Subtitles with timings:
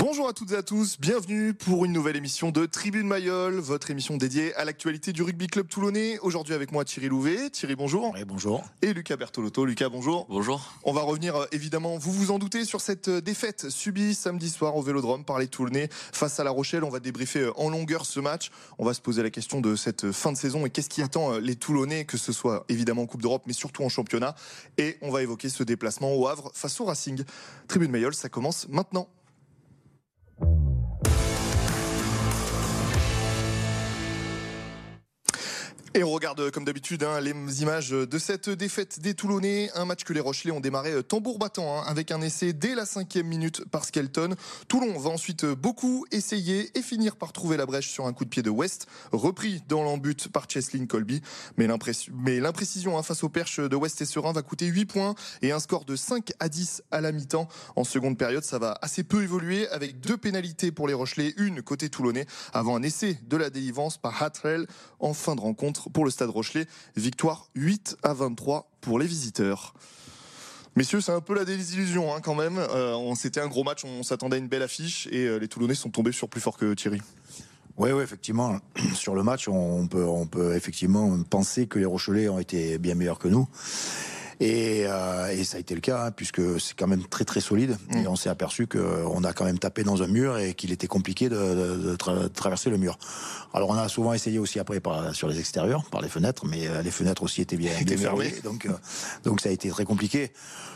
[0.00, 3.90] Bonjour à toutes et à tous, bienvenue pour une nouvelle émission de Tribune Mayol, votre
[3.90, 6.18] émission dédiée à l'actualité du rugby club toulonnais.
[6.20, 7.50] Aujourd'hui avec moi Thierry Louvet.
[7.50, 8.12] Thierry, bonjour.
[8.14, 8.64] Oui, bonjour.
[8.80, 9.66] Et Lucas Bertolotto.
[9.66, 10.26] Lucas, bonjour.
[10.30, 10.72] Bonjour.
[10.84, 14.48] On va revenir euh, évidemment, vous vous en doutez, sur cette euh, défaite subie samedi
[14.48, 16.82] soir au Vélodrome par les Toulonnais face à La Rochelle.
[16.82, 18.50] On va débriefer euh, en longueur ce match.
[18.78, 21.36] On va se poser la question de cette fin de saison et qu'est-ce qui attend
[21.36, 24.34] les Toulonnais, que ce soit évidemment en Coupe d'Europe, mais surtout en championnat.
[24.78, 27.22] Et on va évoquer ce déplacement au Havre face au Racing.
[27.68, 29.10] Tribune Mayol, ça commence maintenant.
[30.40, 30.69] Thank you.
[35.92, 39.72] Et on regarde comme d'habitude hein, les images de cette défaite des Toulonnais.
[39.74, 42.76] Un match que les Rochelais ont démarré euh, tambour battant hein, avec un essai dès
[42.76, 44.36] la cinquième minute par Skelton.
[44.68, 48.28] Toulon va ensuite beaucoup essayer et finir par trouver la brèche sur un coup de
[48.30, 51.22] pied de West, repris dans l'embut par Cheslin Colby.
[51.56, 55.50] Mais l'imprécision hein, face aux perches de West et Serein va coûter 8 points et
[55.50, 57.48] un score de 5 à 10 à la mi-temps.
[57.74, 61.62] En seconde période, ça va assez peu évoluer avec deux pénalités pour les Rochelais, une
[61.62, 64.68] côté Toulonnais avant un essai de la délivrance par Hatrell
[65.00, 66.66] en fin de rencontre pour le Stade Rochelet.
[66.96, 69.74] Victoire 8 à 23 pour les visiteurs.
[70.76, 72.58] Messieurs, c'est un peu la désillusion hein, quand même.
[72.58, 75.74] Euh, C'était un gros match, on s'attendait à une belle affiche et euh, les Toulonnais
[75.74, 77.00] sont tombés sur plus fort que Thierry.
[77.76, 78.58] Oui, oui, effectivement.
[78.94, 82.94] Sur le match, on peut, on peut effectivement penser que les Rochelais ont été bien
[82.94, 83.48] meilleurs que nous.
[84.40, 87.40] Et, euh, et, ça a été le cas, hein, puisque c'est quand même très très
[87.40, 87.76] solide.
[87.90, 87.98] Mm.
[87.98, 90.86] Et on s'est aperçu qu'on a quand même tapé dans un mur et qu'il était
[90.86, 92.98] compliqué de, de, de, traverser le mur.
[93.52, 96.68] Alors on a souvent essayé aussi après par, sur les extérieurs, par les fenêtres, mais
[96.68, 98.32] euh, les fenêtres aussi étaient bien, bien fermées.
[98.42, 98.72] Donc, euh,
[99.24, 100.32] donc ça a été très compliqué.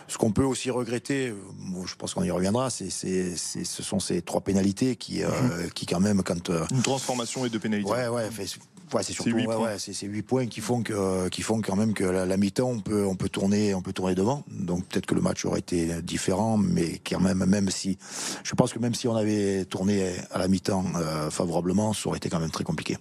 [0.07, 4.21] Ce qu'on peut aussi regretter, euh, je pense qu'on y reviendra, c'est, ce sont ces
[4.21, 5.71] trois pénalités qui, euh, mm-hmm.
[5.71, 6.51] qui quand même quand...
[6.71, 7.91] Une transformation et deux pénalités.
[7.91, 8.31] Ouais, ouais.
[8.31, 8.47] Fait,
[9.03, 12.05] C'est surtout ouais, ouais, ces huit points qui font que qui font quand même que
[12.05, 14.45] la, la mi-temps on peut on peut tourner on peut tourner devant.
[14.51, 17.99] Donc peut-être que le match aurait été différent, mais quand même même si
[18.43, 22.19] je pense que même si on avait tourné à la mi-temps euh, favorablement, ça aurait
[22.19, 22.97] été quand même très compliqué.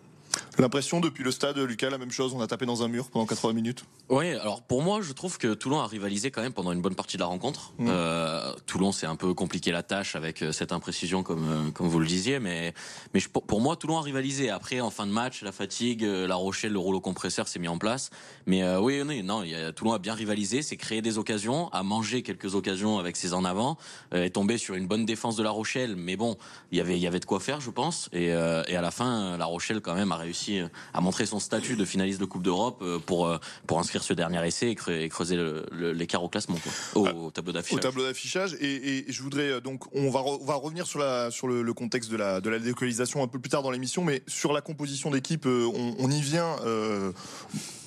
[0.59, 3.25] L'impression depuis le stade, Lucas, la même chose, on a tapé dans un mur pendant
[3.25, 6.71] 80 minutes Oui, alors pour moi, je trouve que Toulon a rivalisé quand même pendant
[6.71, 7.73] une bonne partie de la rencontre.
[7.79, 7.87] Mmh.
[7.89, 11.87] Euh, Toulon, c'est un peu compliqué la tâche avec euh, cette imprécision, comme, euh, comme
[11.87, 12.73] vous le disiez, mais,
[13.13, 14.49] mais je, pour moi, Toulon a rivalisé.
[14.49, 17.77] Après, en fin de match, la fatigue, la Rochelle, le rouleau compresseur s'est mis en
[17.77, 18.09] place.
[18.45, 21.83] Mais euh, oui, non, y a, Toulon a bien rivalisé, c'est créé des occasions, a
[21.83, 23.77] mangé quelques occasions avec ses en avant,
[24.13, 26.37] euh, est tombé sur une bonne défense de la Rochelle, mais bon,
[26.71, 28.09] y il y avait de quoi faire, je pense.
[28.13, 30.61] Et, et à la fin, la Rochelle, quand même, a réussi
[30.93, 34.13] à montrer son statut de finaliste de Coupe d'Europe euh, pour, euh, pour inscrire ce
[34.13, 35.37] dernier essai et creuser
[35.71, 36.57] l'écart au classement,
[36.95, 37.77] au, tableau d'affichage.
[37.77, 38.55] Au tableau d'affichage.
[38.59, 42.11] Et, je voudrais euh, donc, on va, on va revenir sur, la, sur le, contexte
[42.11, 45.11] de la, de la délocalisation un peu plus tard dans l'émission, mais sur la composition
[45.11, 46.55] d'équipe, on, y vient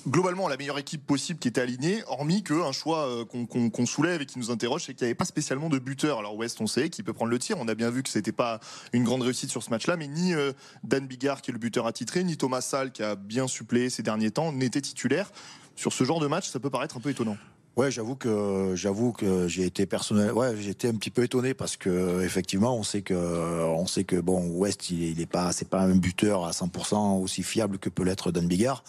[0.07, 4.25] globalement la meilleure équipe possible qui était alignée, hormis qu'un choix euh, qu'on soulève et
[4.25, 6.19] qui nous interroge, c'est qu'il n'y avait pas spécialement de buteur.
[6.19, 7.57] Alors West, on sait qu'il peut prendre le tir.
[7.59, 8.59] On a bien vu que c'était pas
[8.93, 11.87] une grande réussite sur ce match-là, mais ni euh, Dan Bigard qui est le buteur
[11.87, 15.31] attitré, ni Thomas Salle qui a bien suppléé ces derniers temps n'était titulaire.
[15.75, 17.37] Sur ce genre de match, ça peut paraître un peu étonnant.
[17.77, 20.31] Ouais, j'avoue que j'avoue que j'ai été personnel.
[20.31, 24.15] Ouais, été un petit peu étonné parce que effectivement, on sait que on sait que
[24.15, 27.89] bon, West, il il est pas, c'est pas un buteur à 100% aussi fiable que
[27.89, 28.83] peut l'être Dan Bigard.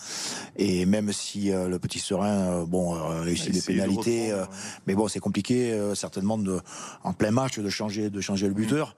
[0.57, 4.35] Et même si euh, le petit serein, euh, bon, euh, réussit des pénalités,
[4.87, 6.59] mais bon, c'est compliqué certainement de
[7.05, 8.97] en plein match de changer de changer le buteur.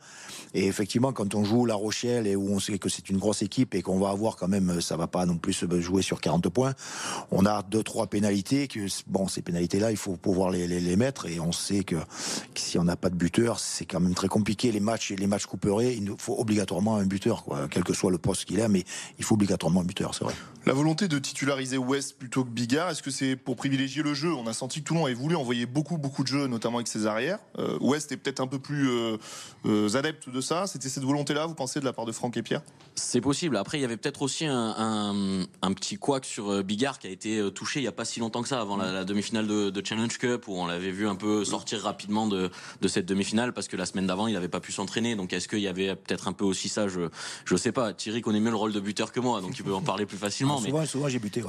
[0.54, 3.42] Et effectivement, quand on joue La Rochelle et où on sait que c'est une grosse
[3.42, 6.20] équipe et qu'on va avoir quand même, ça va pas non plus se jouer sur
[6.20, 6.74] 40 points.
[7.30, 10.80] On a deux trois pénalités que bon, ces pénalités là, il faut pouvoir les, les,
[10.80, 11.26] les mettre.
[11.26, 11.96] Et on sait que,
[12.54, 14.70] si on n'a pas de buteur, c'est quand même très compliqué.
[14.70, 18.18] Les matchs, les matchs couperés, il faut obligatoirement un buteur, quoi, quel que soit le
[18.18, 18.84] poste qu'il a, mais
[19.18, 20.34] il faut obligatoirement un buteur, c'est vrai.
[20.66, 24.32] La volonté de titulariser West plutôt que Bigard, est-ce que c'est pour privilégier le jeu?
[24.34, 27.06] On a senti que Toulon avait voulu envoyer beaucoup, beaucoup de jeux, notamment avec ses
[27.06, 27.38] arrières.
[27.58, 29.16] Euh, West est peut-être un peu plus euh,
[29.64, 30.66] euh, adepte de ça.
[30.66, 32.60] C'était cette volonté-là, vous pensez, de la part de Franck et Pierre?
[32.94, 33.56] C'est possible.
[33.56, 37.10] Après, il y avait peut-être aussi un, un, un, petit couac sur Bigard qui a
[37.10, 39.69] été touché il n'y a pas si longtemps que ça, avant la, la demi-finale de,
[39.70, 42.50] de, Challenge Cup, où on l'avait vu un peu sortir rapidement de,
[42.80, 45.16] de cette demi-finale, parce que la semaine d'avant, il n'avait pas pu s'entraîner.
[45.16, 46.88] Donc, est-ce qu'il y avait peut-être un peu aussi ça?
[46.88, 47.08] Je
[47.50, 47.92] ne sais pas.
[47.92, 50.16] Thierry connaît mieux le rôle de buteur que moi, donc il peut en parler plus
[50.18, 50.58] facilement.
[50.58, 50.86] Souvent, mais...
[50.86, 51.42] souvent j'ai buté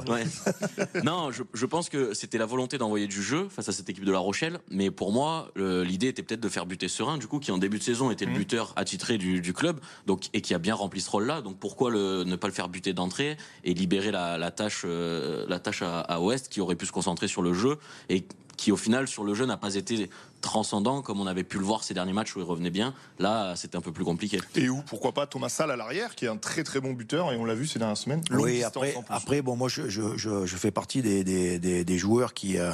[1.04, 4.04] non, je, je, pense que c'était la volonté d'envoyer du jeu face à cette équipe
[4.04, 4.58] de La Rochelle.
[4.70, 7.78] Mais pour moi, l'idée était peut-être de faire buter Serein, du coup, qui en début
[7.78, 8.36] de saison était le mmh.
[8.36, 11.40] buteur attitré du, du, club, donc et qui a bien rempli ce rôle-là.
[11.40, 15.44] Donc pourquoi le, ne pas le faire buter d'entrée et libérer la, la tâche, euh,
[15.48, 17.78] la tâche à, à Ouest, qui aurait pu se concentrer sur le jeu
[18.08, 18.24] et
[18.56, 20.08] qui au final sur le jeu n'a pas été
[20.40, 22.94] transcendant comme on avait pu le voir ces derniers matchs où il revenait bien.
[23.18, 24.40] Là, c'était un peu plus compliqué.
[24.56, 27.32] Et où, pourquoi pas, Thomas Salle à l'arrière, qui est un très très bon buteur,
[27.32, 28.22] et on l'a vu ces dernières semaines.
[28.30, 31.98] Oui, après, après, bon, moi, je, je, je, je fais partie des, des, des, des
[31.98, 32.72] joueurs qui, euh,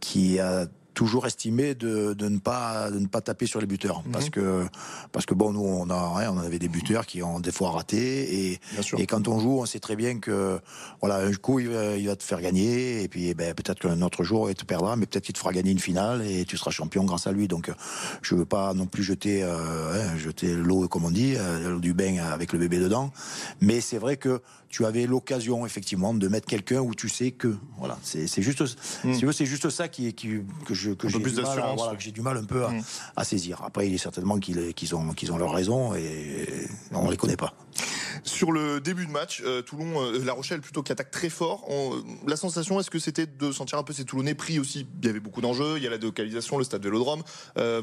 [0.00, 4.02] qui, euh, toujours estimé de, de, ne pas de ne pas taper sur les buteurs.
[4.12, 4.66] Parce que
[5.10, 8.50] parce que bon nous on a on avait des buteurs qui ont des fois raté.
[8.50, 8.60] Et
[8.98, 10.60] et quand on joue on sait très bien que
[11.00, 13.02] voilà un coup il va, il va te faire gagner.
[13.02, 14.96] Et puis ben, peut-être qu'un autre jour il te perdra.
[14.96, 17.48] Mais peut-être qu'il te fera gagner une finale et tu seras champion grâce à lui.
[17.48, 17.70] Donc
[18.22, 21.94] je veux pas non plus jeter euh, hein, jeter l'eau comme on dit euh, du
[21.94, 23.12] bain avec le bébé dedans.
[23.60, 27.54] Mais c'est vrai que tu avais l'occasion effectivement de mettre quelqu'un où tu sais que
[27.78, 28.62] voilà c'est juste
[29.04, 29.14] mm.
[29.14, 32.20] si c'est juste ça qui, qui que je que j'ai du, mal, voilà, j'ai du
[32.20, 32.82] mal un peu à, mm.
[33.16, 37.16] à, saisir après il est certainement qu'ils ont qu'ils ont leur raison et on les
[37.16, 37.54] connaît pas
[38.24, 41.66] sur le début de match, euh, Toulon, euh, La Rochelle plutôt qui attaque très fort.
[42.26, 44.86] la sensation, est-ce que c'était de sentir un peu ces Toulonnais pris aussi?
[45.00, 47.22] Il y avait beaucoup d'enjeux, il y a la localisation, le stade Vélodrome.
[47.58, 47.82] Euh,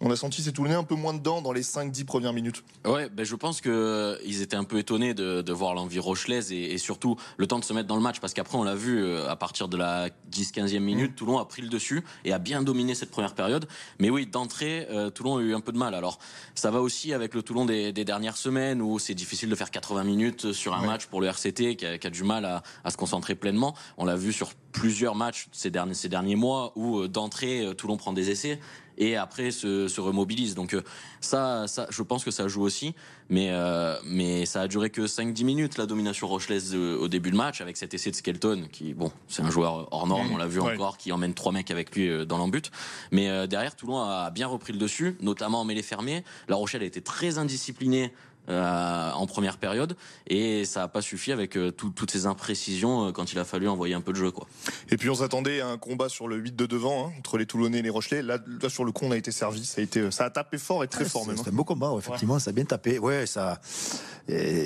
[0.00, 2.62] on a senti ces Toulonnais un peu moins dedans dans les 5-10 premières minutes.
[2.84, 6.52] Ouais, ben je pense que euh, étaient un peu étonnés de, de voir l'envie rochelaise
[6.52, 8.74] et, et, surtout le temps de se mettre dans le match parce qu'après on l'a
[8.74, 11.14] vu euh, à partir de la 10-15e minute, mmh.
[11.14, 13.66] Toulon a pris le dessus et a bien dominé cette première période.
[13.98, 15.94] Mais oui, d'entrée, euh, Toulon a eu un peu de mal.
[15.94, 16.18] Alors
[16.54, 19.70] ça va aussi avec le Toulon des, des dernières semaines où c'est difficile de faire
[19.70, 22.62] 80 minutes sur un match pour le RCT qui a, qui a du mal à,
[22.84, 23.74] à, se concentrer pleinement.
[23.96, 28.12] On l'a vu sur plusieurs matchs ces derniers, ces derniers mois où d'entrée Toulon prend
[28.12, 28.60] des essais
[28.98, 30.54] et après se, se remobilise.
[30.54, 30.82] Donc euh,
[31.20, 32.94] ça, ça, je pense que ça joue aussi,
[33.28, 37.30] mais euh, mais ça a duré que 5-10 minutes la domination rochelaise euh, au début
[37.30, 40.36] de match avec cet essai de Skelton qui bon c'est un joueur hors norme, on
[40.36, 42.70] l'a vu encore, qui emmène trois mecs avec lui dans l'embut.
[43.10, 46.24] Mais derrière Toulon a bien repris le dessus, notamment en mêlée fermée.
[46.48, 48.12] La Rochelle a été très indisciplinée
[48.48, 49.96] euh, en première période
[50.28, 53.66] et ça n'a pas suffi avec euh, toutes ces imprécisions euh, quand il a fallu
[53.68, 54.46] envoyer un peu de jeu quoi.
[54.88, 57.46] Et puis on s'attendait à un combat sur le 8 de devant hein, entre les
[57.46, 58.22] Toulonnais et les Rochelais.
[58.22, 58.38] Là,
[58.68, 60.86] sur le coup on a été servi, ça a été ça a tapé fort et
[60.86, 61.36] très fort même.
[61.36, 63.00] C'était un beau combat effectivement, ça a bien tapé.
[63.00, 63.58] Ouais, ça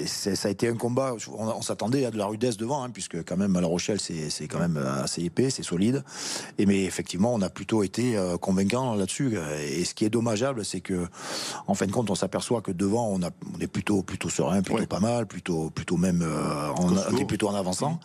[0.07, 3.37] ça a été un combat on, s'attendait à de la rudesse devant hein, puisque quand
[3.37, 6.05] même à La Rochelle c'est quand même assez épais, c'est solide.
[6.59, 10.81] Et mais effectivement, on a plutôt été convaincant là-dessus et ce qui est dommageable c'est
[10.81, 11.07] que
[11.67, 14.63] en fin de compte, on s'appperçoit que devant on a on est plutôt plutôt serein,
[14.63, 18.01] plutôt pas mal, plutôt plutôt même euh, en, plutôt en avançant,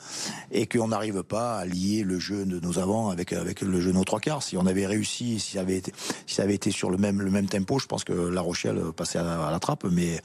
[0.51, 3.91] et qu'on n'arrive pas à lier le jeu de nos avants avec avec le jeu
[3.91, 4.43] de nos trois quarts.
[4.43, 5.93] Si on avait réussi, si ça avait été
[6.25, 8.79] si ça avait été sur le même le même tempo, je pense que La Rochelle
[8.95, 9.85] passait à, la trappe.
[9.85, 10.21] Mais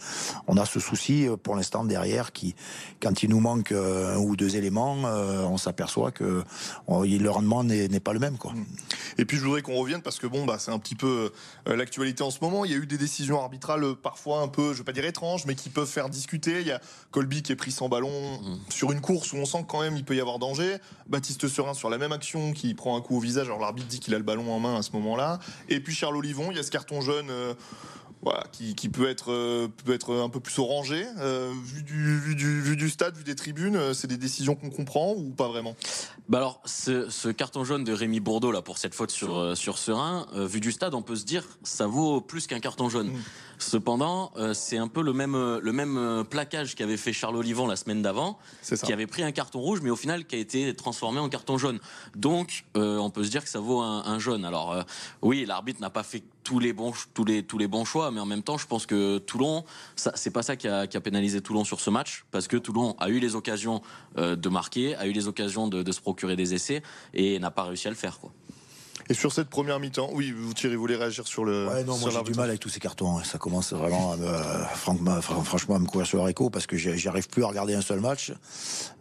[0.47, 2.55] on a ce souci euh, pour l'instant derrière qui,
[3.01, 6.43] quand il nous manque euh, un ou deux éléments, on s'aperçoit que
[6.89, 8.53] le rendement n'est pas le même quoi.
[9.19, 11.33] Et puis je voudrais qu'on revienne parce que bon bah c'est un petit peu
[11.67, 12.65] l'actualité en ce moment.
[12.65, 15.30] Il y a eu des décisions arbitrales parfois un peu, je vais pas dire étranges
[15.47, 16.61] mais qui peuvent faire discuter.
[16.61, 16.81] Il y a
[17.11, 18.59] Colby qui est pris sans ballon mm.
[18.71, 20.77] sur une course où on sent que quand même il peut y avoir danger.
[21.09, 23.47] Baptiste Serin sur la même action qui prend un coup au visage.
[23.47, 25.38] Alors l'arbitre dit qu'il a le ballon en main à ce moment-là.
[25.69, 27.31] Et puis Charles Olivon, il y a ce carton jaune.
[27.31, 27.55] Euh,
[28.23, 32.19] voilà, qui, qui, peut être euh, peut être un peu plus orangé euh, vu, du,
[32.19, 33.77] vu, du, vu du stade, vu des tribunes.
[33.77, 35.75] Euh, c'est des décisions qu'on comprend ou pas vraiment?
[36.29, 39.79] Bah alors, ce, ce, carton jaune de Rémi Bourdeau là pour cette faute sur sur
[39.79, 43.09] Serein, vu du stade, on peut se dire ça vaut plus qu'un carton jaune.
[43.09, 43.23] Mm.
[43.62, 48.03] Cependant, c'est un peu le même le même plaquage qu'avait fait Charles Olivon la semaine
[48.03, 48.39] d'avant,
[48.85, 51.59] qui avait pris un carton rouge, mais au final qui a été transformé en carton
[51.59, 51.79] jaune.
[52.17, 54.45] Donc, on peut se dire que ça vaut un, un jaune.
[54.45, 54.85] Alors
[55.23, 58.21] oui, l'arbitre n'a pas fait tous les bons tous les tous les bons choix mais
[58.21, 59.65] en même temps je pense que Toulon
[59.97, 62.56] ça c'est pas ça qui a, qui a, pénalisé Toulon sur ce match parce que
[62.56, 63.83] Toulon a eu les occasions
[64.19, 66.82] euh, de marquer a eu les occasions de, de se procurer des essais
[67.15, 68.32] et n'a pas réussi à le faire quoi.
[69.10, 71.67] Et sur cette première mi-temps, oui, vous Thierry, vous voulez réagir sur le.
[71.67, 73.19] Ouais, non, moi j'ai du mal avec tous ces cartons.
[73.19, 73.24] Hein.
[73.24, 77.29] Ça commence vraiment, à me, franchement, à me courir sur le haricot parce que j'arrive
[77.29, 78.32] plus à regarder un seul match.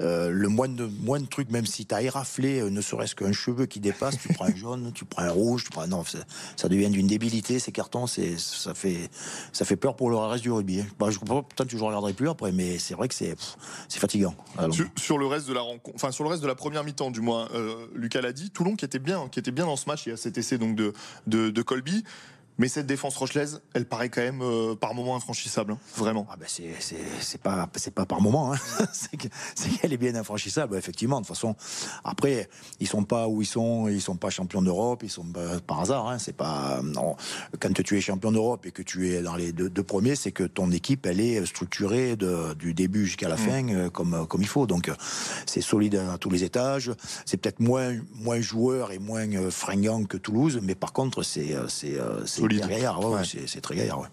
[0.01, 3.79] Euh, le moindre, moindre truc, même si t'as éraflé, euh, ne serait-ce qu'un cheveu qui
[3.79, 5.85] dépasse, tu prends un jaune, tu prends un rouge, tu prends.
[5.85, 6.03] Non,
[6.55, 8.07] ça devient d'une débilité ces cartons.
[8.07, 9.11] C'est, ça fait,
[9.53, 10.79] ça fait peur pour le reste du rugby.
[10.79, 10.87] Hein.
[10.97, 13.35] Bah, je comprends peut-être que je regarderai plus après, mais c'est vrai que c'est,
[13.87, 14.33] c'est fatigant.
[14.97, 17.21] Sur, le reste de la rencontre, enfin sur le reste de la première mi-temps, du
[17.21, 19.98] moins, euh, Lucas l'a dit, Toulon qui était bien, qui était bien dans ce match.
[20.05, 22.03] Il y a cet essai donc de Colby.
[22.59, 26.27] Mais cette défense rochelaise, elle paraît quand même euh, par moment infranchissable, hein, vraiment.
[26.29, 28.57] Ah ben c'est pas c'est pas par moment, hein.
[28.93, 31.21] c'est qu'elle est bien infranchissable effectivement.
[31.21, 31.55] De toute façon,
[32.03, 32.49] après
[32.81, 35.25] ils sont pas où ils sont, ils sont pas champions d'Europe, ils sont
[35.65, 36.09] par hasard.
[36.09, 36.19] Hein.
[36.19, 37.15] C'est pas non.
[37.61, 40.33] Quand tu es champion d'Europe et que tu es dans les deux, deux premiers, c'est
[40.33, 43.37] que ton équipe elle est structurée de, du début jusqu'à la mm.
[43.37, 44.67] fin euh, comme comme il faut.
[44.67, 44.91] Donc
[45.45, 46.91] c'est solide à tous les étages.
[47.25, 51.55] C'est peut-être moins moins joueur et moins euh, fringant que Toulouse, mais par contre c'est
[51.69, 51.97] c'est
[52.51, 54.01] c'est gaillard, c'est très gaillard.
[54.01, 54.07] Ouais.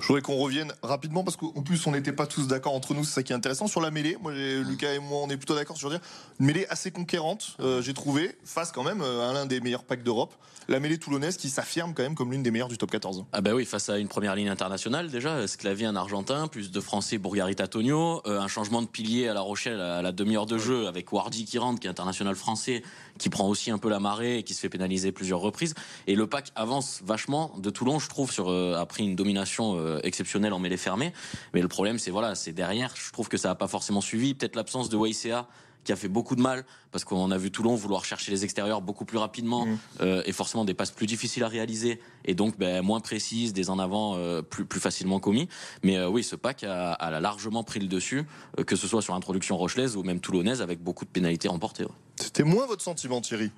[0.00, 3.04] Je voudrais qu'on revienne rapidement parce qu'en plus on n'était pas tous d'accord entre nous,
[3.04, 3.66] c'est ça qui est intéressant.
[3.66, 6.00] Sur la mêlée, moi Lucas et moi on est plutôt d'accord sur dire
[6.38, 9.84] une mêlée assez conquérante, euh, j'ai trouvé, face quand même euh, à l'un des meilleurs
[9.84, 10.34] packs d'Europe.
[10.68, 13.24] La mêlée toulonnaise qui s'affirme quand même comme l'une des meilleures du top 14.
[13.32, 16.80] Ah bah oui, face à une première ligne internationale déjà, Sclavier un Argentin, plus de
[16.80, 20.58] Français Bourgarita Tonio, euh, un changement de pilier à La Rochelle à la demi-heure de
[20.58, 22.82] jeu avec Wardy qui rentre, qui est international français,
[23.20, 25.74] qui prend aussi un peu la marée et qui se fait pénaliser plusieurs reprises.
[26.08, 30.58] Et le pack avance vachement de Toulon, je trouve, sur après une domination exceptionnelle en
[30.58, 31.12] mêlée fermée.
[31.54, 32.92] Mais le problème, c'est voilà, c'est derrière.
[32.96, 34.34] Je trouve que ça n'a pas forcément suivi.
[34.34, 35.46] Peut-être l'absence de YCA
[35.84, 38.82] qui a fait beaucoup de mal parce qu'on a vu Toulon vouloir chercher les extérieurs
[38.82, 39.78] beaucoup plus rapidement mmh.
[40.00, 43.70] euh, et forcément des passes plus difficiles à réaliser et donc ben, moins précises, des
[43.70, 45.48] en avant euh, plus, plus facilement commis.
[45.82, 48.24] Mais euh, oui, ce pack a, a, largement pris le dessus,
[48.66, 51.86] que ce soit sur l'introduction rochelaise ou même toulonnaise avec beaucoup de pénalités remportées.
[52.16, 53.50] C'était moins votre sentiment, Thierry?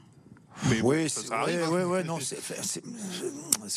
[0.70, 2.82] Oui, ouais, non, c'est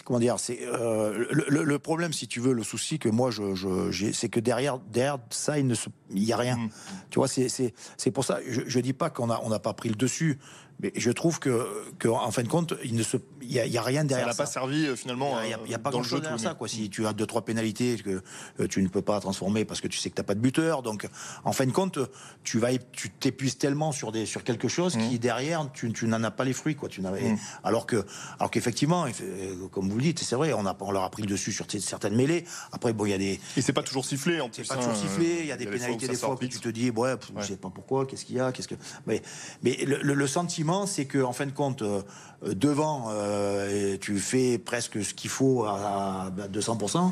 [0.04, 4.12] comment dire, c'est euh, le, problème, si tu veux, le souci que moi, je, je
[4.12, 5.76] c'est que derrière, derrière ça, il ne,
[6.12, 6.58] il y a rien.
[6.58, 6.70] Mm.
[7.10, 8.40] Tu vois, c'est pour ça.
[8.48, 10.40] Je, je dis pas qu'on a, on n'a pas pris le dessus,
[10.80, 11.68] mais je trouve que,
[12.00, 14.28] que en fin de compte, il ne se, il y, a, rien derrière.
[14.28, 15.38] Ça n'a pas servi euh, finalement.
[15.42, 16.54] Il n'y a, pas grand chose derrière ça.
[16.54, 16.68] Quoi.
[16.68, 18.22] Si tu as deux trois pénalités que
[18.60, 20.42] euh, tu ne peux pas transformer parce que tu sais que tu n'as pas de
[20.42, 21.08] buteur, donc
[21.46, 22.00] en fin de compte,
[22.44, 25.20] tu vas, tu t'épuises tellement sur des, sur quelque chose qui mmh.
[25.20, 26.90] derrière, tu, tu n'en as pas les fruits, quoi.
[26.90, 27.38] Tu mmh.
[27.64, 28.06] alors que,
[28.40, 31.22] alors qu'effectivement, euh, comme vous le dites, c'est vrai, on a, on leur a pris
[31.22, 32.44] le dessus sur certaines mêlées.
[32.74, 33.40] Après, bon, il y a des.
[33.56, 34.66] Et c'est pas toujours sifflé en plus.
[34.66, 34.96] C'est pas toujours hein.
[34.96, 35.38] sifflé.
[35.40, 37.70] Il y a des pénalités des fois que tu te dis, ouais, je sais pas
[37.70, 38.76] pourquoi, qu'est-ce qu'il y a, qu'est-ce que.
[39.06, 39.22] Mais,
[39.64, 42.02] mais le sentiment c'est que en fin de compte, euh,
[42.44, 47.12] devant, euh, tu fais presque ce qu'il faut à, 200%, mmh.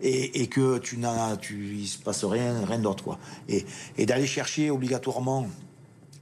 [0.00, 3.18] et, que tu n'as, tu, il se passe rien, rien d'autre, quoi.
[3.48, 3.64] Et,
[4.06, 5.46] d'aller chercher obligatoirement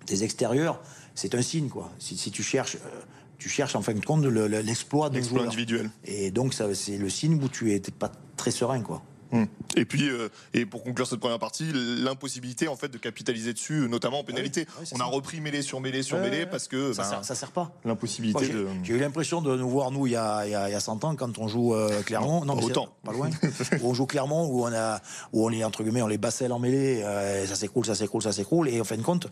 [0.06, 0.80] des extérieurs,
[1.14, 1.90] c'est un signe, quoi.
[1.99, 2.76] Si, tu cherches.
[2.76, 3.00] Euh,
[3.38, 5.44] tu cherches en fin de compte l'exploit d'un joueur.
[5.44, 5.90] individuel.
[6.04, 9.02] Et donc, c'est le signe où tu n'es pas très serein, quoi.
[9.32, 9.44] Hmm.
[9.76, 13.88] Et puis, euh, et pour conclure cette première partie, l'impossibilité en fait de capitaliser dessus,
[13.88, 14.66] notamment en pénalité.
[14.92, 17.72] On a repris mêlée sur mêlée sur mêlée parce que ça, ben, sert, sert pas.
[17.84, 18.66] L'impossibilité de.
[18.82, 21.14] J'ai eu l'impression de nous voir nous il y a, il y a, 100 ans
[21.14, 22.44] quand on joue euh, Clermont.
[22.44, 22.88] Non, pas autant.
[23.04, 23.30] Pas loin.
[23.80, 25.00] où on joue Clermont où on a
[25.32, 28.22] où on est entre guillemets on les basselle en mêlée, euh, ça s'écroule, ça s'écroule,
[28.22, 29.28] ça s'écroule et en fin de compte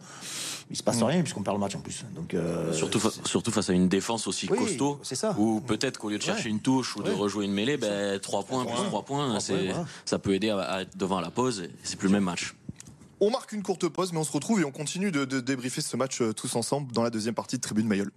[0.70, 1.04] il se passe hmm.
[1.04, 2.04] rien puisqu'on perd le match en plus.
[2.14, 2.36] Donc
[2.72, 5.00] surtout surtout face à une défense aussi costaud.
[5.02, 5.34] C'est ça.
[5.38, 8.44] Ou peut-être qu'au lieu de chercher une touche ou de rejouer une mêlée, ben 3
[8.44, 9.38] points plus 3 points,
[10.04, 11.68] ça peut aider à devant la pause.
[11.82, 12.54] C'est plus le même match.
[13.20, 15.96] On marque une courte pause, mais on se retrouve et on continue de, débriefer ce
[15.96, 18.12] match euh, tous ensemble dans la deuxième partie de Tribune Mayol.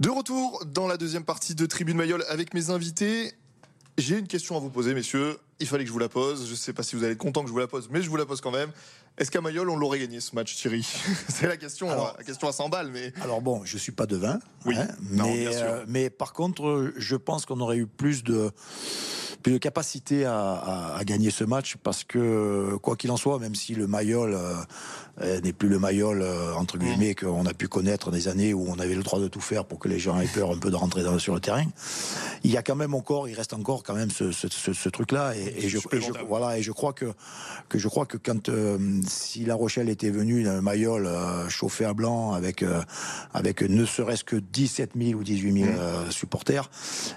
[0.00, 3.34] De retour dans la deuxième partie de Tribune Mayol avec mes invités.
[3.98, 5.36] J'ai une question à vous poser, messieurs.
[5.60, 6.46] Il fallait que je vous la pose.
[6.46, 8.02] Je ne sais pas si vous allez être content que je vous la pose, mais
[8.02, 8.70] je vous la pose quand même.
[9.18, 10.82] Est-ce qu'à Mayol, on l'aurait gagné ce match, Thierry
[11.28, 12.90] C'est la question, la question à 100 balles.
[12.90, 13.12] Mais...
[13.20, 14.40] Alors bon, je suis pas devin.
[14.64, 18.50] Oui, hein, mais, euh, mais par contre, je pense qu'on aurait eu plus de
[19.42, 23.74] plus de capacité à, gagner ce match parce que quoi qu'il en soit, même si
[23.74, 24.54] le Mayol euh,
[25.22, 26.22] euh, n'est plus le Mayol
[26.56, 26.80] entre mm.
[26.80, 29.64] guillemets qu'on a pu connaître des années où on avait le droit de tout faire
[29.64, 31.64] pour que les gens aient peur un peu de rentrer dans, sur le terrain,
[32.44, 35.49] il y a quand même encore, il reste encore quand même ce, ce, truc-là et,
[35.58, 35.78] je,
[36.26, 37.06] voilà et je crois que
[37.68, 38.50] que je crois que quand
[39.06, 42.82] si La Rochelle était venue d'un Mayol euh, chauffé à blanc avec euh,
[43.34, 45.74] avec ne serait-ce que 17 000 ou 18 000 mmh.
[45.78, 46.70] euh, supporters,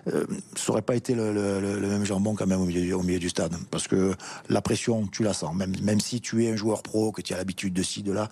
[0.05, 3.55] ça aurait pas été le, même jambon quand même au milieu, au milieu du stade,
[3.71, 4.13] parce que
[4.49, 7.33] la pression, tu la sens, même même si tu es un joueur pro, que tu
[7.33, 8.29] as l'habitude de ci de là,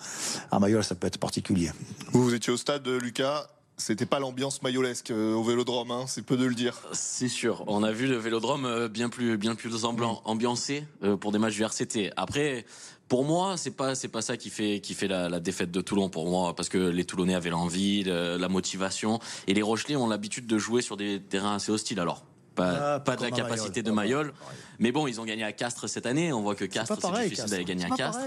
[0.51, 1.71] à Mayol ça peut être particulier.
[2.11, 3.47] Vous, vous étiez au stade, Lucas.
[3.81, 6.77] C'était pas l'ambiance mayolesque au Vélodrome, hein, c'est peu de le dire.
[6.93, 7.63] C'est sûr.
[7.65, 10.85] On a vu le Vélodrome bien plus bien plus ambiancé
[11.19, 12.11] pour des matchs du RCT.
[12.15, 12.65] Après,
[13.07, 15.81] pour moi, c'est pas c'est pas ça qui fait qui fait la, la, défaite de
[15.81, 20.07] Toulon pour moi parce que les Toulonnais avaient l'envie, la motivation et les Rochelais ont
[20.07, 22.23] l'habitude de jouer sur des terrains assez hostiles alors
[22.55, 24.33] pas, pas de la capacité de Mayol.
[24.81, 26.33] Mais bon, ils ont gagné à Castres cette année.
[26.33, 28.19] On voit que Castres, c'est difficile d'aller gagner à Castres.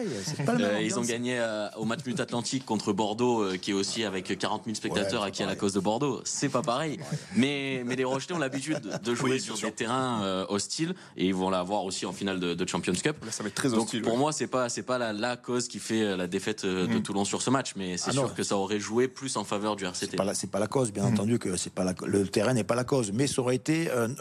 [0.48, 4.38] Euh, ils ont gagné euh, au Matmut Atlantique contre Bordeaux, euh, qui est aussi avec
[4.38, 6.20] 40 000 spectateurs à qui à la cause de Bordeaux.
[6.24, 7.00] C'est pas pareil.
[7.34, 11.50] Mais, mais les Rochelais ont l'habitude de jouer sur des terrains hostiles et ils vont
[11.50, 13.16] l'avoir aussi en finale de, Champions Cup.
[13.30, 14.00] ça va être très hostile.
[14.00, 16.86] Donc pour moi, c'est pas c'est pas la, la, cause qui fait la défaite de
[16.86, 17.02] mm.
[17.02, 19.76] Toulon sur ce match, mais c'est ah sûr que ça aurait joué plus en faveur
[19.76, 20.16] du RCT.
[20.34, 21.12] C'est pas, la cause, bien mm.
[21.12, 24.13] entendu que c'est pas le terrain n'est pas la cause, mais ça aurait été un,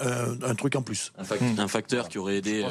[0.56, 1.14] truc en plus.
[1.58, 2.66] Un, facteur qui aurait aidé.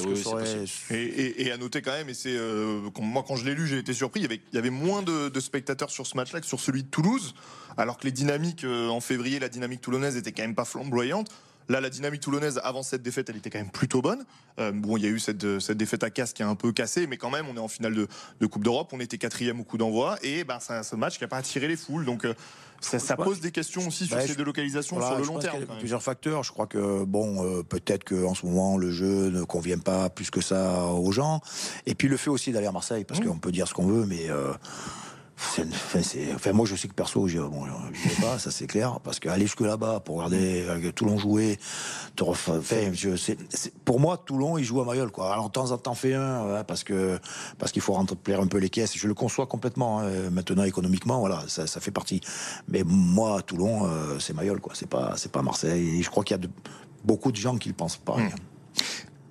[0.90, 3.92] et, à noter quand même, et c'est euh, moi quand je l'ai lu, j'ai été
[3.92, 4.20] surpris.
[4.20, 6.82] Il y avait, il y avait moins de, spectateurs sur ce match-là que sur celui
[6.82, 7.34] de Toulouse,
[7.76, 11.30] alors que les dynamiques euh, en février, la dynamique toulonnaise était quand même pas flamboyante.
[11.68, 14.24] Là, la dynamique toulonnaise avant cette défaite, elle était quand même plutôt bonne.
[14.58, 16.72] Euh, bon, il y a eu cette, cette défaite à casse qui a un peu
[16.72, 18.08] cassé, mais quand même, on est en finale de,
[18.40, 18.90] de Coupe d'Europe.
[18.92, 21.36] On était quatrième au coup d'envoi, et ben, c'est un, ce match qui n'a pas
[21.38, 22.04] attiré les foules.
[22.04, 22.34] Donc, euh,
[22.80, 25.58] ça, ça pose des questions aussi sur ces délocalisations Voilà, sur le long terme.
[25.60, 26.42] qu'il y a plusieurs facteurs.
[26.42, 30.30] Je crois que bon, euh, peut-être qu'en ce moment le jeu ne convient pas plus
[30.32, 31.40] que ça aux gens.
[31.86, 33.24] Et puis le fait aussi d'aller à Marseille, parce Mmh.
[33.26, 34.52] qu'on peut dire ce qu'on veut, mais euh,
[36.52, 39.60] moi je sais que perso, j'y bon, vais pas, ça c'est clair, parce qu'aller jusque
[39.60, 41.58] là-bas pour regarder euh, Toulon jouer,
[42.18, 43.34] je,
[43.84, 45.32] pour moi Toulon il joue à Mayol quoi.
[45.32, 47.18] Alors de temps en temps fait un, ouais, parce que
[47.58, 48.96] parce qu'il faut remplir un peu les caisses.
[48.96, 50.00] Je le conçois complètement.
[50.00, 50.30] hein.
[50.30, 52.20] Maintenant économiquement, voilà, ça, fait partie.
[52.68, 54.74] Mais moi Toulon, euh, c'est Mayol quoi.
[54.74, 55.98] C'est pas c'est pas Marseille.
[55.98, 56.48] Et je crois qu'il y a
[57.04, 58.28] beaucoup de gens qui le pensent pareil.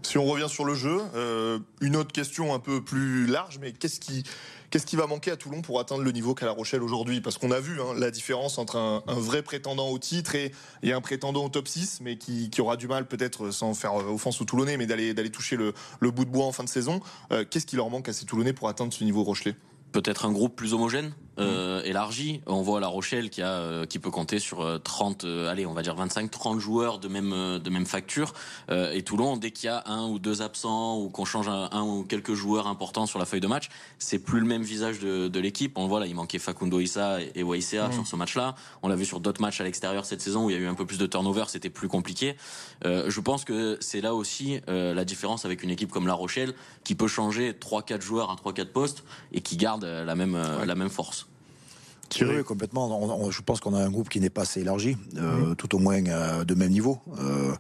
[0.04, 3.72] Si on revient sur le jeu, euh, une autre question un peu plus large, mais
[3.72, 4.24] qu'est-ce qui,
[4.72, 7.22] qu'est-ce qui va manquer à Toulon pour atteindre le niveau qu'a La Rochelle aujourd'hui?
[7.22, 10.52] Parce qu'on a vu hein, la différence entre un, vrai prétendant au titre et,
[10.84, 14.42] un prétendant au top 6, mais qui, aura du mal peut-être, sans faire euh, offense
[14.42, 15.74] aux Toulonnais, mais d'aller, toucher le,
[16.12, 17.02] bout de bois en fin de saison.
[17.32, 19.56] Euh, qu'est-ce qui leur manque à ces Toulonnais pour atteindre ce niveau Rochelet?
[19.92, 22.42] Peut-être un groupe plus homogène, euh, élargi.
[22.46, 25.66] On voit La Rochelle qui a euh, qui peut compter sur euh, 30, euh, allez,
[25.66, 28.34] on va dire 25, 30 joueurs de même euh, de même facture.
[28.70, 31.70] Euh, et Toulon, dès qu'il y a un ou deux absents ou qu'on change un,
[31.72, 35.00] un ou quelques joueurs importants sur la feuille de match, c'est plus le même visage
[35.00, 35.78] de, de l'équipe.
[35.78, 38.56] On le voit là, il manquait Facundo Issa et, et Waisea sur ce match-là.
[38.84, 40.68] On l'a vu sur d'autres matchs à l'extérieur cette saison où il y a eu
[40.68, 42.36] un peu plus de turnover, c'était plus compliqué.
[42.86, 46.14] Euh, je pense que c'est là aussi euh, la différence avec une équipe comme La
[46.14, 50.36] Rochelle qui peut changer 3-4 joueurs à 3-4 postes et qui garde euh, la même
[50.36, 51.28] euh, la même force.
[52.20, 52.88] Oui, oui, complètement.
[53.02, 55.74] On- on- je pense qu'on a un groupe qui n'est pas assez élargi, euh, tout
[55.76, 57.00] au moins euh, de même niveau.
[57.20, 57.54] Euh,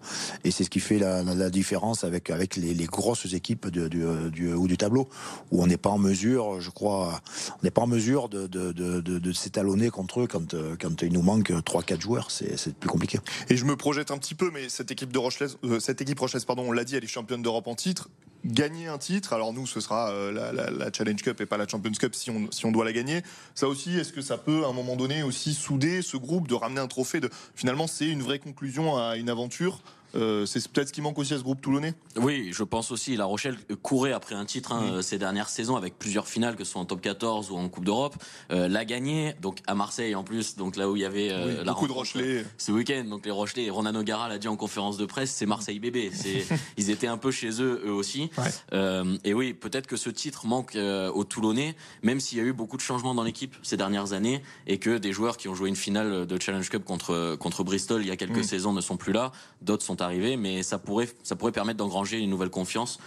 [0.43, 3.67] et c'est ce qui fait la, la- la différence avec, avec les, les grosses équipes
[3.69, 5.07] du, du, du tableau,
[5.51, 9.89] où on n'est pas en mesure, je crois, on n'est pas en mesure de, s'étalonner
[9.89, 12.29] contre eux quand, quand il nous manque 3-4 joueurs.
[12.31, 13.19] C'est plus compliqué.
[13.49, 16.45] Et je me projette un petit peu, mais cette équipe de Rochelaise, cette équipe Rochelaise,
[16.45, 18.09] pardon, on l'a dit, elle est championne d'Europe en titre.
[18.43, 21.91] Gagner un titre, alors nous, ce sera euh, la, Challenge Cup et pas la Champions
[21.91, 23.21] Cup si on, si on doit la gagner.
[23.53, 26.55] Ça aussi, est-ce que ça peut, à un moment donné, aussi souder ce groupe, de
[26.55, 29.81] ramener un trophée de, Finalement, c'est une vraie conclusion à une aventure.
[30.15, 31.93] Euh, c'est peut-être ce qui manque aussi à ce groupe toulonnais?
[32.17, 33.15] Oui, je pense aussi.
[33.15, 36.63] La Rochelle courait après un titre hein, euh, ces dernières saisons avec plusieurs finales, que
[36.63, 38.15] ce soit en top 14 ou en Coupe d'Europe.
[38.51, 41.45] Euh, l'a gagné, donc à Marseille en plus, donc là où il y avait euh,
[41.45, 42.45] Oui, la beaucoup de Rochelais.
[42.57, 43.05] ce week-end.
[43.09, 46.11] Donc les Rochelais, Ronan O'Gara l'a dit en conférence de presse, c'est Marseille bébé.
[46.13, 46.45] C'est,
[46.77, 48.29] ils étaient un peu chez eux eux aussi.
[48.37, 49.17] Ouais.
[49.23, 52.77] Et oui, peut-être que ce titre manque aux Toulonnais, même s'il y a eu beaucoup
[52.77, 55.75] de changements dans l'équipe ces dernières années et que des joueurs qui ont joué une
[55.75, 59.13] finale de Challenge Cup contre contre Bristol il y a quelques saisons ne sont plus
[59.13, 59.31] là,
[59.61, 62.99] d'autres sont arrivés, mais ça pourrait ça pourrait permettre d'engranger une nouvelle confiance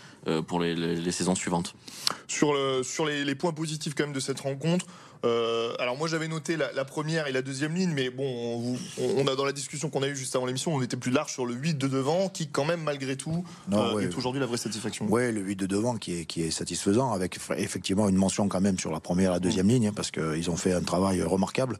[0.46, 1.74] pour les, les- les saisons suivantes.
[2.28, 4.86] Sur, le, sur les, les points positifs quand même de cette rencontre,
[5.24, 9.26] euh, alors moi j'avais noté la, la première et la deuxième ligne, mais bon, on,
[9.26, 11.46] a dans la discussion qu'on a eue juste avant l'émission, on était plus large sur
[11.46, 14.04] le 8 de devant, qui quand même malgré tout Non, euh, ouais.
[14.04, 15.06] est aujourd'hui la vraie satisfaction.
[15.06, 18.60] Ouais, le 8 de devant qui est, qui est satisfaisant, avec effectivement une mention quand
[18.60, 21.22] même sur la première et la deuxième ligne, hein, parce qu'ils ont fait un travail
[21.22, 21.78] remarquable.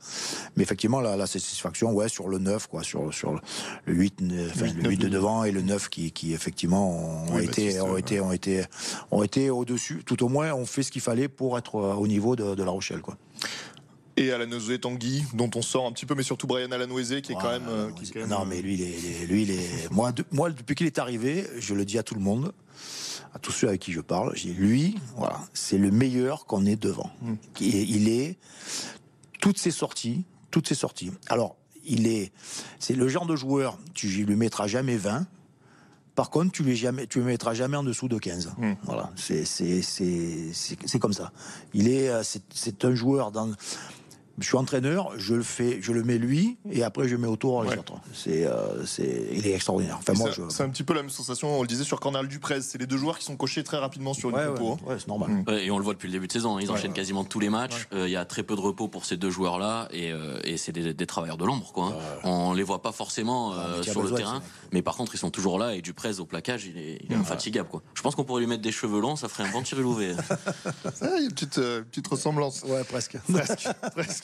[0.57, 3.35] Mais effectivement, la, la satisfaction, ouais, sur le 9, quoi, sur, sur
[3.85, 6.33] le 8, euh, enfin, Huit, le neuf, 8 de devant et le 9 qui, qui
[6.33, 8.01] effectivement ont Oui, été, Baptiste, ont ouais.
[8.01, 8.65] été, ont été,
[9.11, 10.03] ont été au-dessus.
[10.05, 12.63] Tout au moins, ont fait ce qu'il fallait pour être euh, au niveau de, de
[12.63, 13.17] La Rochelle, quoi.
[14.17, 17.35] Et Alanoé Tanguy, dont on sort un petit peu, mais surtout Brian Alanoé, qui est
[17.35, 17.69] quand Ouais, même.
[17.69, 19.91] euh, non, qui est quand même, non, euh, mais lui, il est, lui, il est-
[19.91, 22.53] moi, de- moi, depuis qu'il est arrivé, je le dis à tout le monde,
[23.35, 26.77] à tous ceux avec qui je parle, j'ai lui, voilà, c'est le meilleur qu'on ait
[26.77, 27.11] devant.
[27.23, 27.35] Mm.
[27.61, 28.39] Il est, il est-
[29.41, 31.11] toutes ses sorties, toutes ses sorties.
[31.29, 32.31] Alors, il est,
[32.79, 35.27] c'est le genre de joueur, tu lui mettras jamais 20.
[36.15, 38.55] Par contre, tu lui jamais, tu mettras jamais en dessous de 15.
[38.57, 38.73] Mm.
[38.85, 41.33] Voilà, c'est comme ça.
[41.73, 43.51] Il est, euh, c'est un joueur dans.
[44.39, 47.63] Je suis entraîneur, je le fais, je le mets lui, et après je mets autour
[47.63, 47.79] les Ouais.
[47.79, 47.95] autres.
[48.13, 49.97] C'est, euh, c'est, il est extraordinaire.
[49.99, 50.43] Enfin, c'est- moi, je.
[50.49, 52.87] C'est un petit peu la même sensation, on le disait sur Cornel Duprez, c'est les
[52.87, 54.65] deux joueurs qui sont cochés très rapidement sur une Ouais, compo.
[54.65, 54.89] ouais, hein.
[54.91, 55.31] ouais, c'est normal.
[55.31, 55.45] Mm.
[55.63, 56.97] Et on le voit depuis le début de saison, hein, ils Ouais, enchaînent ouais.
[56.97, 57.87] quasiment tous les matchs.
[57.93, 60.57] Euh, Il y a très peu de repos pour ces deux joueurs-là, et, euh, et
[60.57, 61.87] c'est des, des travailleurs de l'ombre, quoi.
[61.87, 62.19] hein.
[62.25, 64.43] On les voit pas forcément euh, mais qui a sur le besoin, terrain,
[64.73, 65.75] mais par contre ils sont toujours là.
[65.77, 67.21] Et Duprez au plaquage, il est, il est Ouais.
[67.21, 67.83] infatigable, quoi.
[67.95, 70.15] Je pense qu'on pourrait lui mettre des cheveux longs, ça ferait un bon tiré louvé.
[70.85, 72.63] Ah, il y a une petite, euh, petite ressemblance.
[72.67, 73.17] Ouais, presque.
[73.33, 74.24] presque, presque.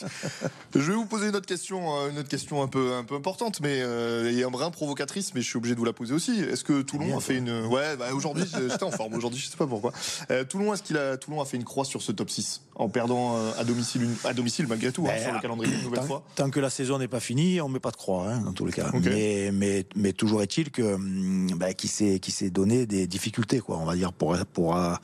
[0.74, 3.14] Je vais vous poser une autre question, euh, une autre question un peu, un peu
[3.14, 6.14] importante, mais euh, et un brin provocatrice, mais je suis obligé de vous la poser
[6.14, 6.40] aussi.
[6.40, 9.14] Est-ce que Toulon bien, a fait une, ouais, bah, aujourd'hui j'étais en forme.
[9.14, 9.92] Aujourd'hui, je sais pas pourquoi.
[10.30, 12.88] Euh, Toulon, est-ce qu'il a, Toulon a fait une croix sur ce top 6 en
[12.88, 15.82] perdant euh, à domicile, une- à domicile malgré tout, hein, Ben, sur le calendrier une
[15.82, 16.24] nouvelle tant, fois?
[16.34, 18.64] tant que la saison n'est pas finie, on met pas de croix, hein, dans tous
[18.66, 18.90] les cas.
[18.94, 19.02] Ok.
[19.04, 23.60] Mais, mais, mais toujours est-il que hum, bah, qui s'est qui s'est donné des difficultés,
[23.60, 23.76] quoi.
[23.78, 24.94] On va dire pour pour euh,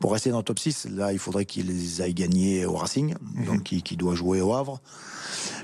[0.00, 3.14] pour rester dans le top 6, là, il faudrait qu'il les aille gagner au Racing,
[3.34, 3.44] Mhm.
[3.46, 4.80] donc qui, qui doit jouer au Havre.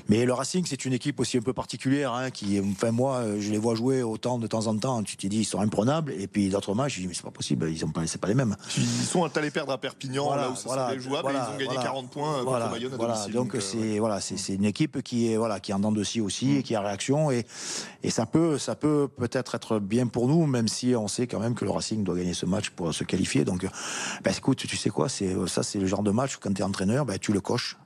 [0.09, 3.51] Mais le Racing, c'est une équipe aussi un peu particulière, hein, qui, enfin moi, je
[3.51, 5.03] les vois jouer autant de temps en temps.
[5.03, 7.31] Tu te dis, ils sont imprenables, et puis d'autres matchs, je dis, mais c'est pas
[7.31, 8.55] possible, ils ont pas, c'est pas les mêmes.
[8.77, 11.81] Ils sont allés perdre à Perpignan, là où ça voilà, jouable, et ils ont gagné
[11.81, 13.27] 40 points euh, voilà, contre Bayonne à.
[13.29, 16.21] Donc, c'est voilà, c'est une équipe qui est voilà, qui est en dents de scie
[16.21, 17.45] aussi, et qui a réaction, et,
[18.03, 21.39] et ça peut, ça peut peut-être être bien pour nous, même si on sait quand
[21.39, 23.45] même que le Racing doit gagner ce match pour se qualifier.
[23.45, 23.65] Donc,
[24.23, 26.65] bah, écoute, tu sais quoi, c'est ça, c'est le genre de match quand tu es
[26.65, 27.77] entraîneur, bah, tu le coches.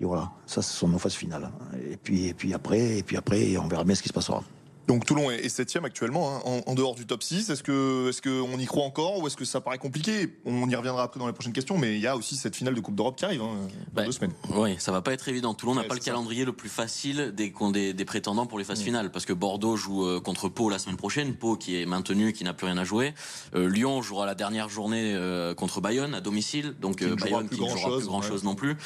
[0.00, 1.50] Et voilà, ça, ce sont nos phases finales.
[1.90, 4.42] Et puis, et puis après, et puis après, on verra bien ce qui se passera.
[4.88, 7.50] Donc Toulon est septième actuellement, hein, en, dehors du top 6.
[7.50, 10.36] Est-ce que est-ce qu'on y croit encore ou est-ce que ça paraît compliqué?
[10.44, 12.74] On y reviendra après dans les prochaines questions, mais il y a aussi cette finale
[12.74, 14.32] de Coupe d'Europe qui arrive hein, dans bah, deux semaines.
[14.50, 15.54] Oui, ça va pas être évident.
[15.54, 18.82] Toulon n'a pas le calendrier le plus facile des, des, des prétendants pour les phases
[18.82, 22.32] finales, parce que Bordeaux joue euh, contre Pau la semaine prochaine, Pau qui est maintenu,
[22.32, 23.14] qui n'a plus rien à jouer.
[23.54, 27.68] Euh, Lyon jouera la dernière journée euh, contre Bayonne à domicile, donc Bayonne qui ne
[27.68, 28.76] jouera plus grand chose non plus.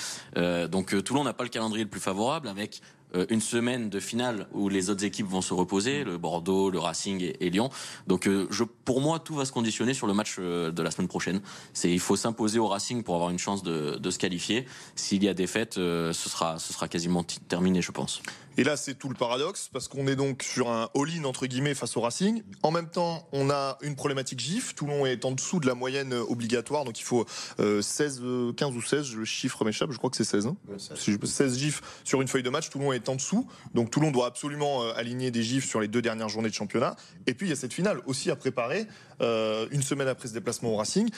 [0.70, 2.82] donc Toulon n'a pas le calendrier le plus favorable, avec
[3.30, 7.32] une semaine de finale où les autres équipes vont se reposer, le Bordeaux, le Racing
[7.40, 7.70] et, Lyon.
[8.06, 8.48] Donc euh,
[8.84, 11.40] pour moi, tout va se conditionner sur le match euh, de la semaine prochaine.
[11.84, 14.66] Il faut s'imposer au Racing pour avoir une chance de, de se qualifier.
[14.94, 18.22] S'il y a défaite, ce sera ce sera quasiment terminé, je pense.
[18.56, 21.74] Et là, c'est tout le paradoxe, parce qu'on est donc sur un all-in, entre guillemets,
[21.74, 22.42] face au Racing.
[22.62, 24.74] En même temps, on a une problématique GIF.
[24.74, 27.26] Toulon est en dessous de la moyenne obligatoire, donc il faut
[27.58, 28.22] 16,
[28.56, 30.46] 15 ou 16, le chiffre m'échappe, je crois que c'est 16.
[30.46, 30.56] Hein
[31.26, 33.46] 16 GIF sur une feuille de match, Toulon est en dessous.
[33.74, 36.96] Donc Toulon doit absolument euh, aligner des GIF sur les deux dernières journées de championnat.
[37.26, 38.86] Et puis, il y a cette finale aussi à préparer,
[39.20, 41.10] euh, une semaine après ce déplacement au Racing.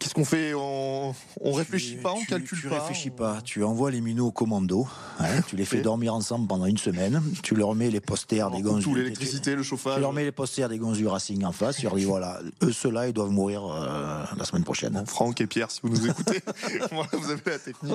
[0.00, 0.54] Qu'est-ce qu'on fait?
[0.54, 2.76] On, on réfléchit pas, on calcule tu pas.
[2.76, 3.42] Tu réfléchis pas.
[3.44, 4.88] Tu envoies les minots au commando.
[5.18, 7.22] Hein, tu les fais dormir ensemble pendant une semaine.
[7.42, 8.82] Tu leur mets les posters des gonzes.
[8.82, 9.96] Tout l'électricité, le chauffage.
[9.96, 11.76] Tu leur mets les posters des gonzes du Racing en face.
[11.76, 15.04] Tu leur dis voilà, eux ceux-là, ils doivent mourir euh, la semaine prochaine.
[15.06, 16.40] Franck et Pierre, si vous nous écoutez,
[17.12, 17.94] vous avez la technique.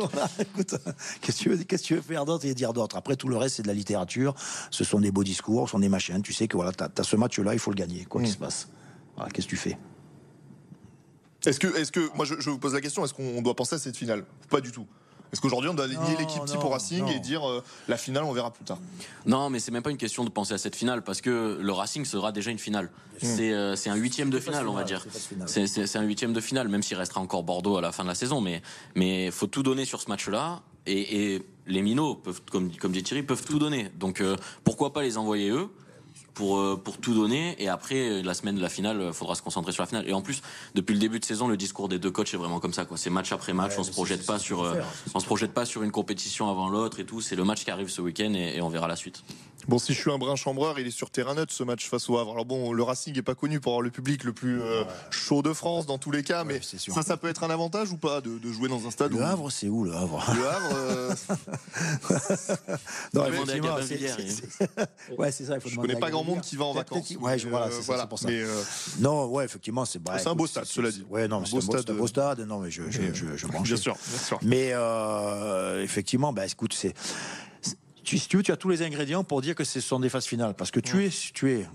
[1.35, 2.97] tu veux, qu'est-ce que tu veux faire d'autre et dire d'autre?
[2.97, 4.35] Après tout le reste, c'est de la littérature.
[4.69, 6.21] Ce sont des beaux discours, ce sont des machins.
[6.21, 8.33] Tu sais que voilà, t'as as ce match-là, il faut le gagner, quoi qu'il mm.
[8.33, 8.69] se passe.
[9.15, 9.75] Voilà, qu'est-ce que tu fais?
[11.45, 13.79] Est-ce que, est-ce que, moi je, vous pose la question, est-ce qu'on doit penser à
[13.79, 14.25] cette finale?
[14.49, 14.85] Pas du tout.
[15.31, 18.31] Est-ce qu'aujourd'hui on doit aligner l'équipe type au Racing et dire euh, la finale on
[18.31, 18.77] verra plus tard?
[19.25, 21.71] Non, mais c'est même pas une question de penser à cette finale parce que le
[21.73, 22.89] Racing sera déjà une finale.
[23.23, 25.05] Euh, c'est un huitième de finale, on va dire.
[25.45, 28.15] C'est un huitième de finale, même s'il restera encore Bordeaux à la fin de la
[28.15, 28.39] saison.
[28.39, 28.61] Mais
[28.95, 33.23] mais faut tout donner sur ce match-là et, les minots peuvent, comme, comme dit Thierry,
[33.23, 33.89] peuvent tout donner.
[33.97, 35.69] Donc euh, pourquoi pas les envoyer eux?
[36.35, 37.55] Pour euh, pour tout donner.
[37.57, 40.07] Et après la semaine de la finale il faudra se concentrer sur la finale.
[40.07, 40.41] Et en plus
[40.75, 42.97] depuis le début de saison le discours des deux coachs est vraiment comme ça quoi.
[42.97, 44.81] C'est match après match on se projette pas sur euh,
[45.15, 47.21] on se projette pas sur une compétition avant l'autre et tout.
[47.21, 49.23] C'est le match qui arrive ce week-end et, et on verra la suite.
[49.67, 52.07] Bon, si je suis un brin chambreur, il est sur terrain neutre ce match face
[52.09, 52.33] au Havre.
[52.33, 55.41] Alors bon, le Racing est pas connu pour avoir le public le plus euh, chaud
[55.41, 58.21] de France dans tous les cas, mais ça, ça peut être un avantage ou pas
[58.21, 60.69] de, jouer dans un stade Le Havre, c'est où le Havre Le Havre.
[60.75, 61.15] Euh...
[63.15, 63.23] non,
[65.17, 65.55] ouais, c'est ça.
[65.55, 67.11] Il faut je connais pas grand monde qui va en vacances.
[67.19, 68.07] Ouais, voilà, c'est voilà.
[68.07, 68.27] pour ça.
[68.27, 68.61] Mais euh,
[68.99, 69.99] Non, ouais, effectivement, c'est.
[70.17, 71.05] c'est un beau stade, cela dit.
[71.09, 72.39] Ouais, non, c'est un beau stade.
[72.41, 74.39] Non, mais je, je, je, je Bien sûr, bien sûr.
[74.41, 76.93] Mais euh, effectivement, bah, écoute, c'est
[78.05, 80.53] tu, tu, tu as tous les ingrédients pour dire que ce sont des phases finales.
[80.53, 81.67] Parce que tu es, tu es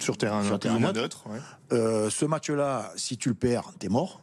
[0.00, 1.24] sur terrain, sur terrain neutre.
[1.72, 4.20] Euh, ce match-là, si tu le perds, t'es mort.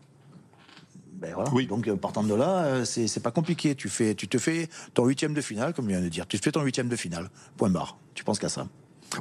[1.13, 1.51] Ben voilà.
[1.51, 1.67] oui.
[1.67, 3.75] Donc euh, partant de là, euh, c'est pas compliqué.
[3.75, 6.25] Tu fais, tu te fais ton huitième de finale, comme je viens de dire.
[6.27, 7.29] Tu te fais ton huitième de finale.
[7.57, 7.97] Point barre.
[8.13, 8.67] Tu penses qu'à ça?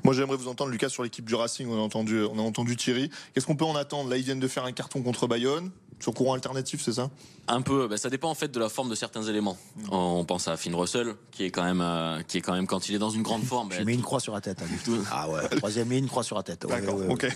[0.04, 1.68] Moi, j'aimerais vous entendre, Lucas, sur l'équipe du Racing.
[1.68, 3.10] On a entendu, on a entendu Thierry.
[3.34, 4.10] Qu'est-ce qu'on peut en attendre?
[4.10, 5.70] Là, ils viennent de faire un carton contre Bayonne.
[6.00, 7.10] Sur courant alternatif, c'est ça?
[7.48, 7.88] Un peu.
[7.88, 9.58] Ben, ça dépend en fait de la forme de certains éléments.
[9.76, 9.88] Mm.
[9.90, 12.88] On pense à Finn Russell, qui est quand même, euh, qui est quand même quand
[12.88, 13.72] il est dans une grande forme.
[13.72, 14.62] Je ben, mets une croix sur la tête.
[14.62, 15.48] Hein, ah ouais.
[15.56, 16.66] Troisième ligne, une croix sur la tête.
[16.68, 17.00] D'accord.
[17.08, 17.26] ok.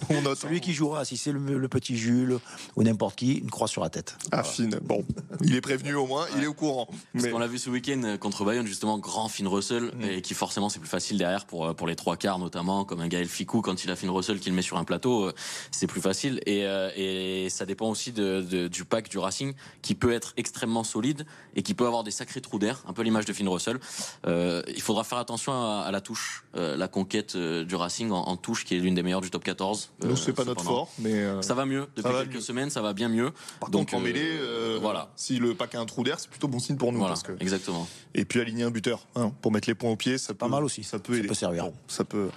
[0.10, 0.38] On note.
[0.38, 2.38] Celui qui jouera, si c'est le, petit Jules
[2.76, 4.16] ou n'importe qui, une croix sur la tête.
[4.32, 4.78] Ah, fine.
[4.82, 5.04] Bon,
[5.40, 6.88] il est prévenu au moins, il est au courant.
[7.12, 10.02] Parce qu'on l'a vu ce week-end euh, contre Bayonne, justement, grand Finn Russell, mm.
[10.02, 13.00] et qui forcément c'est plus facile derrière pour, euh, pour les trois quarts notamment, comme
[13.00, 15.34] un Gaël Ficou, quand il a Finn Russell qui le met sur un plateau, euh,
[15.70, 16.40] c'est plus facile.
[16.46, 16.60] Et,
[16.96, 21.62] et ça dépend aussi de, du pack du Racing, qui peut être extrêmement solide et
[21.62, 23.78] qui peut avoir des sacrés trous d'air, un peu l'image de Finn Russell.
[24.26, 28.76] Euh, il faudra faire attention à, la touche, la conquête du Racing en, touche, qui
[28.76, 29.89] est l'une des meilleures du top 14.
[30.02, 31.86] Nous, c'est pas notre fort, mais euh, ça va mieux.
[31.96, 33.32] Depuis quelques semaines, ça va bien mieux.
[33.60, 35.10] Par Donc, contre, en mêlée, euh, voilà.
[35.16, 37.00] si le pack a un trou d'air, c'est plutôt bon signe pour nous.
[37.00, 37.32] parce que...
[37.40, 37.86] Exactement.
[38.14, 40.64] Et puis aligner un buteur hein, pour mettre les points au pied, ça pas mal
[40.64, 40.84] aussi.
[40.84, 41.70] Ça peut, ça servir.
[41.86, 42.30] ça peut.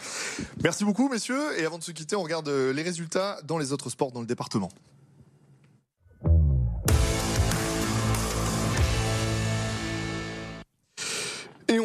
[0.62, 1.60] Merci beaucoup, messieurs.
[1.60, 4.22] Et avant de se quitter, on regarde euh, les résultats dans les autres sports dans
[4.22, 4.70] le département.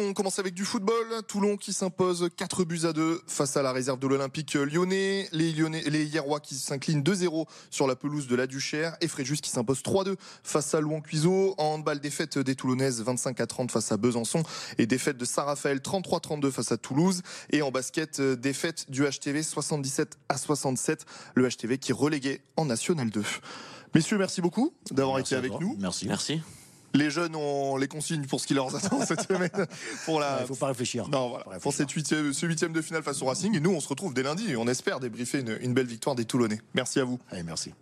[0.09, 1.21] On commence avec du football.
[1.27, 5.29] Toulon qui s'impose 4 buts à 2 face à la réserve de l'Olympique lyonnais.
[5.31, 8.97] Les, lyonnais, les Hierrois qui s'inclinent 2-0 sur la pelouse de la Duchère.
[9.01, 11.53] Et Fréjus qui s'impose 3-2 face à Louan Cuiseau.
[11.59, 14.41] En handball, défaite des Toulonnaises 25 à 30 face à Besançon.
[14.79, 17.21] Et défaite de Saint-Raphaël 33-32 face à Toulouse.
[17.51, 21.05] Et en basket, défaite du HTV 77 à 67.
[21.35, 23.23] Le HTV qui est relégué en National 2.
[23.93, 25.75] Messieurs, merci beaucoup d'avoir été avec nous.
[25.79, 26.07] Merci.
[26.07, 26.41] Merci.
[26.93, 29.49] Les jeunes ont les consignes pour ce qui leur attend cette semaine.
[30.05, 30.39] Pour la...
[30.39, 31.07] Il ne faut pas réfléchir.
[31.07, 31.59] Non, voilà.
[31.59, 33.55] Pour cette huitième, ce huitième de finale face au Racing.
[33.55, 36.15] Et nous, on se retrouve dès lundi et on espère débriefer une, une belle victoire
[36.15, 36.59] des Toulonnais.
[36.73, 37.19] Merci à vous.
[37.31, 37.73] Allez, merci.